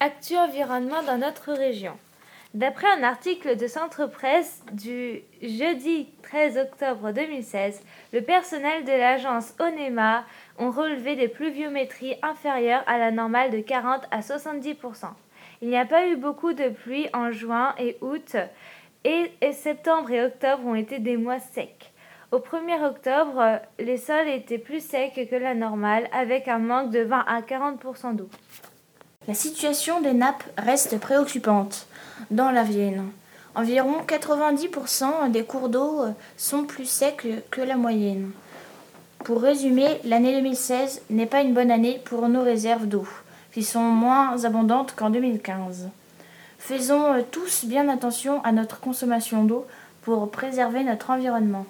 [0.00, 1.92] Actu environnement dans notre région.
[2.54, 7.82] D'après un article de Centre Presse du jeudi 13 octobre 2016,
[8.12, 10.24] le personnel de l'agence ONEMA
[10.56, 15.06] ont relevé des pluviométries inférieures à la normale de 40 à 70%
[15.62, 18.36] Il n'y a pas eu beaucoup de pluie en juin et août
[19.02, 21.92] et, septembre et octobre ont été des mois secs.
[22.30, 27.00] Au 1er octobre, les sols étaient plus secs que la normale avec un manque de
[27.00, 28.28] 20 à 40% d'eau.
[29.28, 31.86] La situation des nappes reste préoccupante
[32.30, 33.10] dans la Vienne.
[33.54, 36.06] Environ 90% des cours d'eau
[36.38, 38.30] sont plus secs que la moyenne.
[39.24, 43.06] Pour résumer, l'année 2016 n'est pas une bonne année pour nos réserves d'eau,
[43.52, 45.90] qui sont moins abondantes qu'en 2015.
[46.58, 49.66] Faisons tous bien attention à notre consommation d'eau
[50.00, 51.66] pour préserver notre environnement.